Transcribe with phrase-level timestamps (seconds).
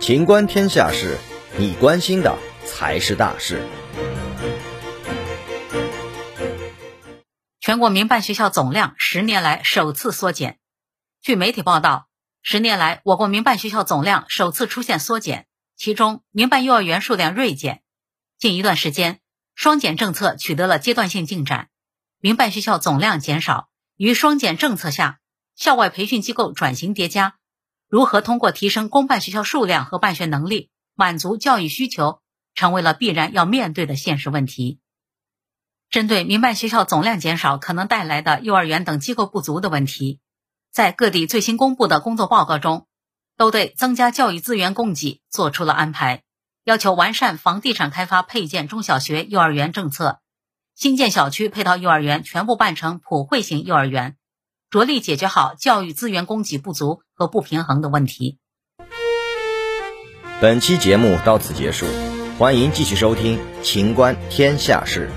[0.00, 1.18] 情观天下事，
[1.58, 3.66] 你关心的才是大事。
[7.60, 10.58] 全国民办学校总量十年来首次缩减。
[11.20, 12.06] 据媒体报道，
[12.40, 17.82] 十年来我国民办学校总量首次出现缩减，其中民办幼儿园数量锐减。
[18.38, 19.18] 近一段时间，
[19.56, 21.68] 双减政策取得了阶段性进展，
[22.20, 25.18] 民办学校总量减少，与双减政策下
[25.56, 27.36] 校外培训机构转型叠加，
[27.88, 32.20] 如何通过提升公办学校数量和办学能力，满足教育需求，
[32.54, 34.80] 成为了必然要面对的现实问题。
[35.88, 40.20] 针对民办学校总量减少可能带来的幼儿园等机构不足的问题，
[40.70, 42.86] 在各地最新公布的工作报告中，
[43.36, 46.22] 都对增加教育资源供给做出了安排，
[46.64, 50.20] 要求完善房地产开发配建中小学、幼儿园政策，
[50.74, 54.15] 新建小区配套幼儿园全部办成普惠型幼儿园，
[54.70, 58.38] 着力解决好教育资源供给不足和不平衡的问题。
[60.40, 61.86] 本期节目到此结束，
[62.38, 65.10] 欢迎继续收听《秦观天下事》。